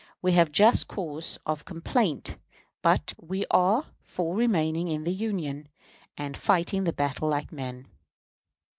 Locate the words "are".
3.51-3.85